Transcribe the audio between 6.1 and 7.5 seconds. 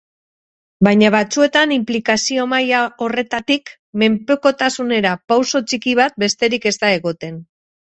besterik ez da egoten.